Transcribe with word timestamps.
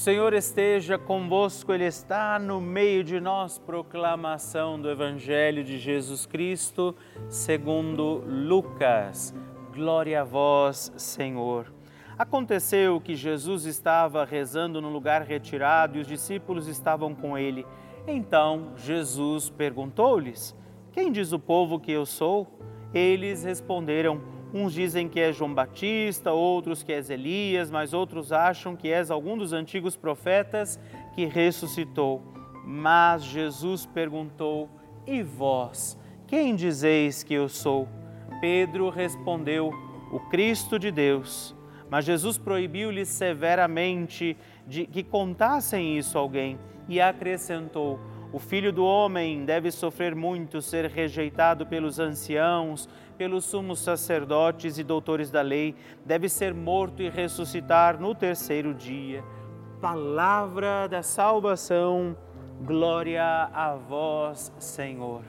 Senhor 0.00 0.32
esteja 0.32 0.96
convosco, 0.96 1.74
Ele 1.74 1.84
está 1.84 2.38
no 2.38 2.58
meio 2.58 3.04
de 3.04 3.20
nós. 3.20 3.58
Proclamação 3.58 4.80
do 4.80 4.88
Evangelho 4.88 5.62
de 5.62 5.76
Jesus 5.76 6.24
Cristo, 6.24 6.96
segundo 7.28 8.24
Lucas. 8.26 9.34
Glória 9.74 10.22
a 10.22 10.24
vós, 10.24 10.90
Senhor. 10.96 11.70
Aconteceu 12.16 12.98
que 12.98 13.14
Jesus 13.14 13.66
estava 13.66 14.24
rezando 14.24 14.80
num 14.80 14.90
lugar 14.90 15.20
retirado 15.20 15.98
e 15.98 16.00
os 16.00 16.06
discípulos 16.06 16.66
estavam 16.66 17.14
com 17.14 17.36
ele. 17.36 17.66
Então 18.06 18.72
Jesus 18.78 19.50
perguntou-lhes: 19.50 20.56
Quem 20.92 21.12
diz 21.12 21.30
o 21.30 21.38
povo 21.38 21.78
que 21.78 21.92
eu 21.92 22.06
sou? 22.06 22.48
Eles 22.94 23.44
responderam: 23.44 24.22
Uns 24.52 24.72
dizem 24.72 25.08
que 25.08 25.20
é 25.20 25.32
João 25.32 25.54
Batista, 25.54 26.32
outros 26.32 26.82
que 26.82 26.92
és 26.92 27.08
Elias, 27.08 27.70
mas 27.70 27.94
outros 27.94 28.32
acham 28.32 28.74
que 28.74 28.88
és 28.88 29.10
algum 29.10 29.38
dos 29.38 29.52
antigos 29.52 29.96
profetas 29.96 30.78
que 31.14 31.24
ressuscitou. 31.24 32.20
Mas 32.64 33.22
Jesus 33.22 33.86
perguntou: 33.86 34.68
E 35.06 35.22
vós, 35.22 35.96
quem 36.26 36.56
dizeis 36.56 37.22
que 37.22 37.34
eu 37.34 37.48
sou? 37.48 37.88
Pedro 38.40 38.90
respondeu: 38.90 39.72
O 40.12 40.18
Cristo 40.28 40.78
de 40.78 40.90
Deus. 40.90 41.54
Mas 41.88 42.04
Jesus 42.04 42.38
proibiu-lhes 42.38 43.08
severamente 43.08 44.36
de 44.66 44.86
que 44.86 45.02
contassem 45.02 45.98
isso 45.98 46.16
a 46.16 46.20
alguém 46.20 46.58
e 46.88 47.00
acrescentou: 47.00 48.00
O 48.32 48.38
filho 48.38 48.72
do 48.72 48.84
homem 48.84 49.44
deve 49.44 49.70
sofrer 49.70 50.14
muito, 50.14 50.62
ser 50.62 50.86
rejeitado 50.86 51.66
pelos 51.66 51.98
anciãos 51.98 52.88
pelos 53.20 53.44
sumos 53.44 53.80
sacerdotes 53.80 54.78
e 54.78 54.82
doutores 54.82 55.30
da 55.30 55.42
lei, 55.42 55.74
deve 56.06 56.26
ser 56.26 56.54
morto 56.54 57.02
e 57.02 57.10
ressuscitar 57.10 58.00
no 58.00 58.14
terceiro 58.14 58.72
dia. 58.72 59.22
Palavra 59.78 60.86
da 60.88 61.02
salvação, 61.02 62.16
glória 62.62 63.22
a 63.52 63.74
vós, 63.74 64.50
Senhor. 64.58 65.20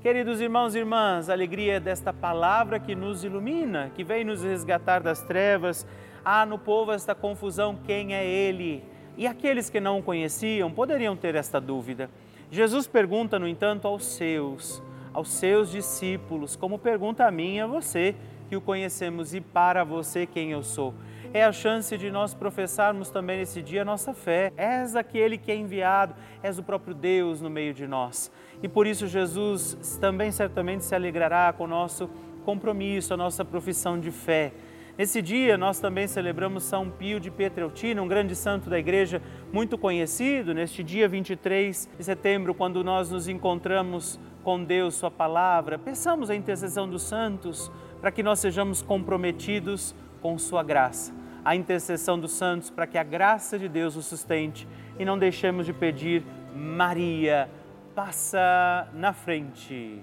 Queridos 0.00 0.40
irmãos 0.40 0.74
e 0.74 0.78
irmãs, 0.78 1.28
a 1.28 1.34
alegria 1.34 1.78
desta 1.78 2.10
palavra 2.10 2.80
que 2.80 2.94
nos 2.94 3.22
ilumina, 3.22 3.92
que 3.94 4.02
vem 4.02 4.24
nos 4.24 4.42
resgatar 4.42 5.02
das 5.02 5.20
trevas. 5.20 5.86
Há 6.24 6.46
no 6.46 6.58
povo 6.58 6.90
esta 6.90 7.14
confusão: 7.14 7.78
quem 7.84 8.14
é 8.14 8.24
Ele? 8.24 8.82
E 9.14 9.26
aqueles 9.26 9.68
que 9.68 9.78
não 9.78 9.98
o 9.98 10.02
conheciam 10.02 10.72
poderiam 10.72 11.14
ter 11.14 11.34
esta 11.34 11.60
dúvida. 11.60 12.08
Jesus 12.50 12.86
pergunta, 12.86 13.38
no 13.38 13.48
entanto, 13.48 13.86
aos 13.86 14.04
seus 14.04 14.82
aos 15.16 15.30
seus 15.30 15.70
discípulos, 15.70 16.56
como 16.56 16.78
pergunta 16.78 17.26
a 17.26 17.30
mim 17.30 17.54
e 17.54 17.60
a 17.60 17.66
você, 17.66 18.14
que 18.50 18.54
o 18.54 18.60
conhecemos, 18.60 19.32
e 19.32 19.40
para 19.40 19.82
você 19.82 20.26
quem 20.26 20.52
eu 20.52 20.62
sou. 20.62 20.92
É 21.32 21.42
a 21.42 21.52
chance 21.52 21.96
de 21.96 22.10
nós 22.10 22.34
professarmos 22.34 23.08
também 23.08 23.38
nesse 23.38 23.62
dia 23.62 23.80
a 23.80 23.84
nossa 23.84 24.12
fé. 24.12 24.52
És 24.58 24.94
aquele 24.94 25.38
que 25.38 25.50
é 25.50 25.56
enviado, 25.56 26.14
és 26.42 26.58
o 26.58 26.62
próprio 26.62 26.94
Deus 26.94 27.40
no 27.40 27.48
meio 27.48 27.72
de 27.72 27.86
nós. 27.86 28.30
E 28.62 28.68
por 28.68 28.86
isso 28.86 29.06
Jesus 29.06 29.98
também 29.98 30.30
certamente 30.30 30.84
se 30.84 30.94
alegrará 30.94 31.50
com 31.52 31.64
o 31.64 31.68
nosso 31.68 32.10
compromisso, 32.44 33.14
a 33.14 33.16
nossa 33.16 33.42
profissão 33.42 33.98
de 33.98 34.10
fé. 34.10 34.52
Nesse 34.98 35.20
dia, 35.20 35.58
nós 35.58 35.78
também 35.78 36.06
celebramos 36.06 36.62
São 36.62 36.88
Pio 36.88 37.20
de 37.20 37.30
Pietrelcina, 37.30 38.00
um 38.00 38.08
grande 38.08 38.34
santo 38.34 38.70
da 38.70 38.78
igreja 38.78 39.20
muito 39.52 39.76
conhecido. 39.76 40.54
Neste 40.54 40.82
dia 40.82 41.06
23 41.06 41.86
de 41.98 42.02
setembro, 42.02 42.54
quando 42.54 42.82
nós 42.82 43.10
nos 43.10 43.28
encontramos 43.28 44.18
com 44.42 44.64
Deus, 44.64 44.94
Sua 44.94 45.10
palavra, 45.10 45.78
peçamos 45.78 46.30
a 46.30 46.34
intercessão 46.34 46.88
dos 46.88 47.02
santos 47.02 47.70
para 48.00 48.10
que 48.10 48.22
nós 48.22 48.38
sejamos 48.38 48.80
comprometidos 48.80 49.94
com 50.22 50.38
Sua 50.38 50.62
graça. 50.62 51.12
A 51.44 51.54
intercessão 51.54 52.18
dos 52.18 52.32
santos 52.32 52.70
para 52.70 52.86
que 52.86 52.96
a 52.96 53.04
graça 53.04 53.58
de 53.58 53.68
Deus 53.68 53.96
os 53.96 54.06
sustente 54.06 54.66
e 54.98 55.04
não 55.04 55.18
deixemos 55.18 55.66
de 55.66 55.74
pedir, 55.74 56.24
Maria, 56.54 57.50
passa 57.94 58.88
na 58.94 59.12
frente 59.12 60.02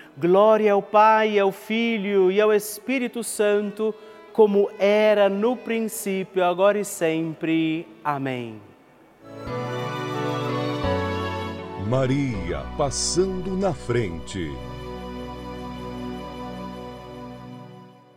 Glória 0.21 0.73
ao 0.73 0.83
Pai, 0.83 1.39
ao 1.39 1.51
Filho 1.51 2.31
e 2.31 2.39
ao 2.39 2.53
Espírito 2.53 3.23
Santo, 3.23 3.91
como 4.31 4.69
era 4.77 5.27
no 5.27 5.57
princípio, 5.57 6.43
agora 6.45 6.77
e 6.77 6.85
sempre. 6.85 7.87
Amém. 8.03 8.61
Maria 11.89 12.63
passando 12.77 13.57
na 13.57 13.73
frente. 13.73 14.51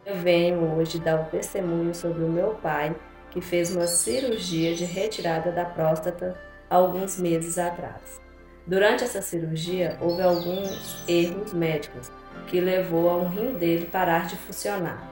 Eu 0.04 0.16
venho 0.16 0.76
hoje 0.76 0.98
dar 0.98 1.22
um 1.22 1.24
testemunho 1.30 1.94
sobre 1.94 2.22
o 2.22 2.28
meu 2.28 2.50
pai, 2.56 2.94
que 3.30 3.40
fez 3.40 3.74
uma 3.74 3.86
cirurgia 3.86 4.74
de 4.74 4.84
retirada 4.84 5.50
da 5.50 5.64
próstata 5.64 6.38
alguns 6.68 7.18
meses 7.18 7.56
atrás. 7.56 8.23
Durante 8.66 9.04
essa 9.04 9.20
cirurgia, 9.20 9.98
houve 10.00 10.22
alguns 10.22 11.04
erros 11.06 11.52
médicos 11.52 12.10
que 12.46 12.60
levou 12.60 13.10
a 13.10 13.16
um 13.16 13.28
rim 13.28 13.54
dele 13.54 13.84
parar 13.84 14.26
de 14.26 14.36
funcionar. 14.36 15.06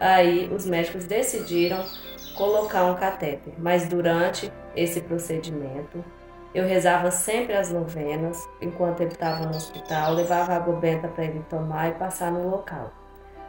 Aí 0.00 0.50
os 0.52 0.66
médicos 0.66 1.04
decidiram 1.04 1.84
colocar 2.36 2.84
um 2.86 2.96
catéter, 2.96 3.54
mas 3.56 3.88
durante 3.88 4.52
esse 4.74 5.00
procedimento 5.00 6.04
eu 6.52 6.66
rezava 6.66 7.10
sempre 7.12 7.54
as 7.54 7.70
novenas 7.70 8.44
enquanto 8.60 9.00
ele 9.00 9.12
estava 9.12 9.46
no 9.46 9.56
hospital, 9.56 10.14
levava 10.14 10.54
água 10.54 10.74
benta 10.74 11.06
para 11.06 11.24
ele 11.24 11.44
tomar 11.48 11.90
e 11.90 11.92
passar 11.92 12.32
no 12.32 12.48
local. 12.48 12.92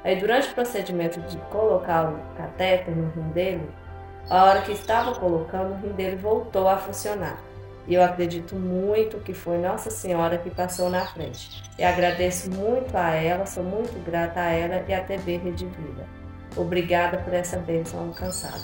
Aí 0.03 0.15
durante 0.15 0.49
o 0.49 0.53
procedimento 0.53 1.19
de 1.21 1.37
colocar 1.49 2.11
o 2.11 2.37
catéter 2.37 2.95
no 2.95 3.09
rim 3.09 3.29
dele, 3.29 3.67
a 4.29 4.43
hora 4.43 4.61
que 4.61 4.71
estava 4.71 5.15
colocando, 5.15 5.73
o 5.73 5.77
rim 5.77 5.93
dele 5.93 6.15
voltou 6.15 6.67
a 6.67 6.77
funcionar. 6.77 7.39
E 7.87 7.93
eu 7.93 8.03
acredito 8.03 8.55
muito 8.55 9.17
que 9.19 9.33
foi 9.33 9.57
Nossa 9.57 9.91
Senhora 9.91 10.37
que 10.37 10.49
passou 10.49 10.89
na 10.89 11.05
frente. 11.05 11.63
E 11.77 11.83
agradeço 11.83 12.49
muito 12.49 12.95
a 12.95 13.11
ela, 13.11 13.45
sou 13.45 13.63
muito 13.63 13.93
grata 14.03 14.39
a 14.39 14.49
ela 14.49 14.83
e 14.87 14.93
à 14.93 15.03
TV 15.03 15.37
Rede 15.37 15.65
Vida. 15.65 16.05
Obrigada 16.55 17.17
por 17.17 17.33
essa 17.33 17.57
bênção 17.57 17.99
alcançada. 17.99 18.63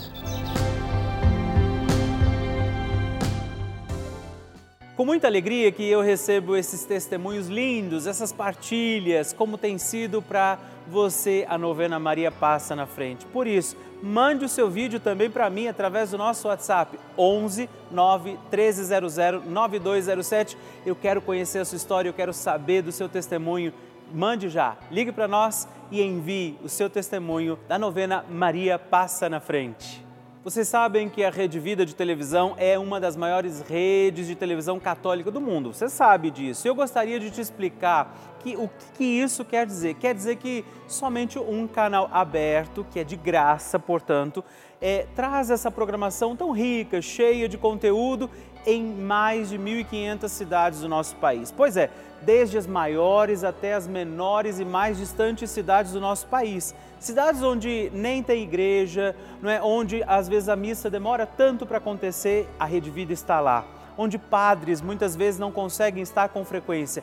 Com 4.96 5.06
muita 5.06 5.26
alegria 5.26 5.72
que 5.72 5.88
eu 5.88 6.00
recebo 6.00 6.56
esses 6.56 6.84
testemunhos 6.84 7.48
lindos, 7.48 8.06
essas 8.06 8.32
partilhas, 8.32 9.32
como 9.32 9.56
tem 9.56 9.78
sido 9.78 10.20
para 10.20 10.58
você 10.88 11.46
a 11.48 11.56
novena 11.56 11.98
Maria 11.98 12.30
passa 12.30 12.74
na 12.74 12.86
frente. 12.86 13.26
Por 13.26 13.46
isso, 13.46 13.76
mande 14.02 14.44
o 14.44 14.48
seu 14.48 14.68
vídeo 14.70 14.98
também 14.98 15.30
para 15.30 15.48
mim 15.48 15.68
através 15.68 16.10
do 16.10 16.18
nosso 16.18 16.48
WhatsApp 16.48 16.98
11 17.16 17.68
9 17.90 18.30
1300 18.50 19.16
9207. 19.46 20.56
Eu 20.84 20.96
quero 20.96 21.20
conhecer 21.20 21.58
a 21.58 21.64
sua 21.64 21.76
história, 21.76 22.08
eu 22.08 22.14
quero 22.14 22.32
saber 22.32 22.82
do 22.82 22.92
seu 22.92 23.08
testemunho. 23.08 23.72
Mande 24.12 24.48
já, 24.48 24.76
ligue 24.90 25.12
para 25.12 25.26
nós 25.26 25.66
e 25.90 26.02
envie 26.02 26.58
o 26.62 26.68
seu 26.68 26.90
testemunho 26.90 27.58
da 27.68 27.78
novena 27.78 28.24
Maria 28.28 28.78
passa 28.78 29.28
na 29.28 29.40
frente. 29.40 30.02
Vocês 30.44 30.66
sabem 30.66 31.08
que 31.08 31.22
a 31.22 31.30
Rede 31.30 31.60
Vida 31.60 31.86
de 31.86 31.94
televisão 31.94 32.54
é 32.58 32.76
uma 32.76 32.98
das 32.98 33.16
maiores 33.16 33.60
redes 33.60 34.26
de 34.26 34.34
televisão 34.34 34.80
católica 34.80 35.30
do 35.30 35.40
mundo. 35.40 35.72
Você 35.72 35.88
sabe 35.88 36.32
disso. 36.32 36.66
Eu 36.66 36.74
gostaria 36.74 37.20
de 37.20 37.30
te 37.30 37.40
explicar 37.40 38.31
que, 38.42 38.56
o 38.56 38.70
que 38.96 39.04
isso 39.04 39.44
quer 39.44 39.66
dizer. 39.66 39.94
Quer 39.94 40.14
dizer 40.14 40.36
que 40.36 40.64
somente 40.86 41.38
um 41.38 41.66
canal 41.66 42.08
aberto, 42.12 42.86
que 42.90 43.00
é 43.00 43.04
de 43.04 43.16
graça, 43.16 43.78
portanto, 43.78 44.44
é, 44.80 45.06
traz 45.14 45.50
essa 45.50 45.70
programação 45.70 46.34
tão 46.34 46.50
rica, 46.50 47.00
cheia 47.00 47.48
de 47.48 47.56
conteúdo 47.56 48.28
em 48.66 48.82
mais 48.84 49.50
de 49.50 49.58
1.500 49.58 50.28
cidades 50.28 50.80
do 50.80 50.88
nosso 50.88 51.16
país. 51.16 51.50
Pois 51.50 51.76
é, 51.76 51.90
desde 52.22 52.56
as 52.58 52.66
maiores 52.66 53.44
até 53.44 53.74
as 53.74 53.86
menores 53.86 54.58
e 54.58 54.64
mais 54.64 54.98
distantes 54.98 55.50
cidades 55.50 55.92
do 55.92 56.00
nosso 56.00 56.26
país. 56.26 56.74
Cidades 56.98 57.42
onde 57.42 57.90
nem 57.92 58.22
tem 58.22 58.44
igreja, 58.44 59.14
não 59.40 59.50
é? 59.50 59.60
onde 59.60 60.02
às 60.06 60.28
vezes 60.28 60.48
a 60.48 60.56
missa 60.56 60.88
demora 60.88 61.26
tanto 61.26 61.66
para 61.66 61.78
acontecer, 61.78 62.48
a 62.58 62.64
Rede 62.64 62.90
Vida 62.90 63.12
está 63.12 63.40
lá. 63.40 63.64
Onde 63.98 64.18
padres 64.18 64.80
muitas 64.80 65.14
vezes 65.14 65.38
não 65.38 65.52
conseguem 65.52 66.02
estar 66.02 66.28
com 66.28 66.44
frequência. 66.44 67.02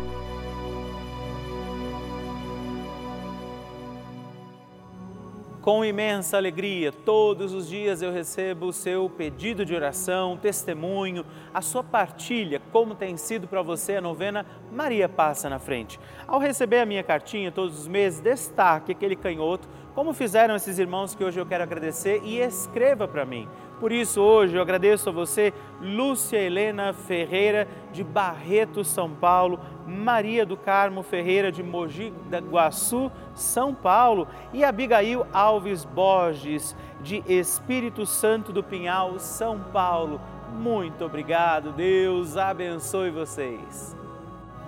Com 5.61 5.85
imensa 5.85 6.37
alegria, 6.37 6.91
todos 6.91 7.53
os 7.53 7.69
dias 7.69 8.01
eu 8.01 8.11
recebo 8.11 8.65
o 8.65 8.73
seu 8.73 9.07
pedido 9.07 9.63
de 9.63 9.75
oração, 9.75 10.35
testemunho, 10.35 11.23
a 11.53 11.61
sua 11.61 11.83
partilha, 11.83 12.59
como 12.71 12.95
tem 12.95 13.15
sido 13.15 13.47
para 13.47 13.61
você 13.61 13.97
a 13.97 14.01
novena 14.01 14.43
Maria 14.71 15.07
Passa 15.07 15.51
na 15.51 15.59
Frente. 15.59 15.99
Ao 16.27 16.39
receber 16.39 16.79
a 16.79 16.85
minha 16.85 17.03
cartinha 17.03 17.51
todos 17.51 17.79
os 17.79 17.87
meses, 17.87 18.19
destaque 18.19 18.91
aquele 18.91 19.15
canhoto, 19.15 19.69
como 19.93 20.13
fizeram 20.13 20.55
esses 20.55 20.79
irmãos 20.79 21.13
que 21.13 21.23
hoje 21.23 21.39
eu 21.39 21.45
quero 21.45 21.61
agradecer, 21.61 22.23
e 22.23 22.39
escreva 22.39 23.07
para 23.07 23.23
mim. 23.23 23.47
Por 23.81 23.91
isso, 23.91 24.21
hoje 24.21 24.55
eu 24.55 24.61
agradeço 24.61 25.09
a 25.09 25.11
você, 25.11 25.51
Lúcia 25.81 26.37
Helena 26.37 26.93
Ferreira, 26.93 27.67
de 27.91 28.03
Barreto, 28.03 28.83
São 28.83 29.09
Paulo, 29.09 29.59
Maria 29.87 30.45
do 30.45 30.55
Carmo 30.55 31.01
Ferreira, 31.01 31.51
de 31.51 31.63
Mogi 31.63 32.13
da 32.29 32.37
Guaçu, 32.37 33.11
São 33.33 33.73
Paulo, 33.73 34.27
e 34.53 34.63
Abigail 34.63 35.25
Alves 35.33 35.83
Borges, 35.83 36.75
de 37.01 37.23
Espírito 37.27 38.05
Santo 38.05 38.53
do 38.53 38.61
Pinhal, 38.61 39.17
São 39.17 39.59
Paulo. 39.59 40.21
Muito 40.53 41.03
obrigado, 41.03 41.71
Deus 41.71 42.37
abençoe 42.37 43.09
vocês. 43.09 43.97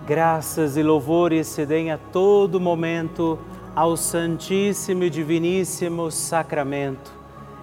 Graças 0.04 0.76
e 0.76 0.82
louvores 0.82 1.46
se 1.46 1.64
deem 1.64 1.92
a 1.92 1.98
todo 1.98 2.58
momento 2.58 3.38
ao 3.76 3.96
Santíssimo 3.96 5.04
e 5.04 5.10
Diviníssimo 5.10 6.10
Sacramento 6.10 7.23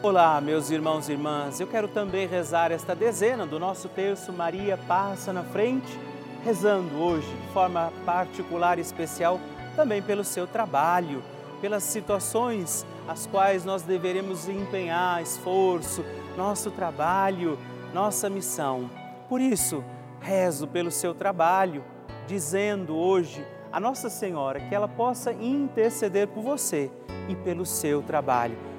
Olá, 0.00 0.40
meus 0.40 0.70
irmãos 0.70 1.08
e 1.08 1.12
irmãs. 1.12 1.58
Eu 1.58 1.66
quero 1.66 1.88
também 1.88 2.24
rezar 2.24 2.70
esta 2.70 2.94
dezena 2.94 3.44
do 3.44 3.58
nosso 3.58 3.88
terço 3.88 4.32
Maria 4.32 4.78
passa 4.86 5.32
na 5.32 5.42
frente, 5.42 5.98
rezando 6.44 6.94
hoje 6.94 7.26
de 7.26 7.52
forma 7.52 7.92
particular 8.06 8.78
e 8.78 8.80
especial 8.80 9.40
também 9.74 10.00
pelo 10.00 10.22
seu 10.22 10.46
trabalho, 10.46 11.20
pelas 11.60 11.82
situações 11.82 12.86
as 13.08 13.26
quais 13.26 13.64
nós 13.64 13.82
deveremos 13.82 14.48
empenhar 14.48 15.20
esforço, 15.20 16.04
nosso 16.36 16.70
trabalho, 16.70 17.58
nossa 17.92 18.30
missão. 18.30 18.88
Por 19.28 19.40
isso, 19.40 19.82
rezo 20.20 20.68
pelo 20.68 20.92
seu 20.92 21.12
trabalho, 21.12 21.82
dizendo 22.24 22.94
hoje 22.96 23.44
a 23.72 23.80
Nossa 23.80 24.08
Senhora 24.08 24.60
que 24.60 24.72
ela 24.72 24.86
possa 24.86 25.32
interceder 25.32 26.28
por 26.28 26.44
você 26.44 26.88
e 27.28 27.34
pelo 27.34 27.66
seu 27.66 28.00
trabalho. 28.00 28.67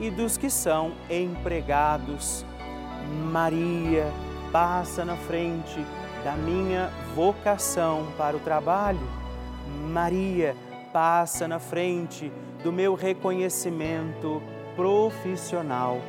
e 0.00 0.10
dos 0.10 0.36
que 0.36 0.50
são 0.50 0.92
empregados. 1.10 2.44
Maria 3.30 4.10
passa 4.52 5.04
na 5.04 5.16
frente 5.16 5.84
da 6.24 6.32
minha 6.32 6.90
vocação 7.14 8.06
para 8.16 8.36
o 8.36 8.40
trabalho 8.40 9.24
Maria 9.66 10.56
passa 10.92 11.48
na 11.48 11.58
frente 11.58 12.32
do 12.62 12.72
meu 12.72 12.94
reconhecimento 12.94 14.42
profissional. 14.76 16.00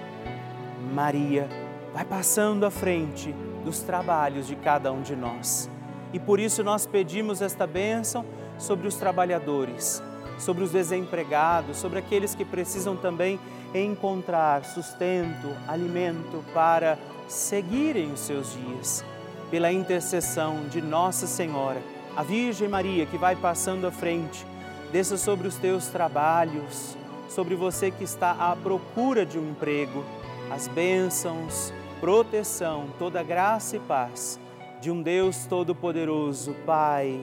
Maria 0.94 1.48
vai 1.94 2.06
passando 2.06 2.66
à 2.66 2.72
frente 2.72 3.34
dos 3.64 3.82
trabalhos 3.82 4.48
de 4.48 4.56
cada 4.56 4.92
um 4.92 5.02
de 5.02 5.16
nós. 5.16 5.70
E 6.14 6.20
por 6.20 6.40
isso 6.40 6.64
nós 6.64 6.86
pedimos 6.86 7.42
esta 7.42 7.66
bênção 7.66 8.26
sobre 8.58 8.88
os 8.88 8.96
trabalhadores, 8.96 10.02
sobre 10.38 10.64
os 10.64 10.72
desempregados, 10.72 11.78
sobre 11.78 12.00
aqueles 12.00 12.36
que 12.36 12.46
precisam 12.46 12.96
também 12.96 13.40
encontrar 13.74 14.64
sustento, 14.66 15.50
alimento 15.68 16.44
para 16.54 16.98
seguirem 17.28 18.12
os 18.12 18.20
seus 18.22 18.54
dias. 18.54 19.04
Pela 19.52 19.72
intercessão 19.72 20.68
de 20.70 20.82
Nossa 20.82 21.28
Senhora, 21.28 21.82
a 22.16 22.24
Virgem 22.24 22.68
Maria 22.68 23.06
que 23.06 23.18
vai 23.18 23.36
passando 23.36 23.86
à 23.86 23.92
frente, 23.92 24.46
desça 24.92 25.18
sobre 25.18 25.48
os 25.48 25.56
teus 25.56 25.88
trabalhos, 25.88 26.98
sobre 27.30 27.56
você 27.56 27.92
que 27.92 28.04
está 28.04 28.32
à 28.32 28.56
procura 28.56 29.26
de 29.26 29.38
um 29.38 29.52
emprego, 29.52 30.04
as 30.52 30.68
bênçãos, 30.68 31.74
proteção, 32.00 32.88
toda 32.98 33.24
graça 33.24 33.76
e 33.78 33.80
paz 33.80 34.40
de 34.86 34.92
um 34.92 35.02
Deus 35.02 35.46
Todo-Poderoso, 35.48 36.54
Pai, 36.66 37.20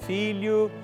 Filho 0.00 0.68
e 0.68 0.83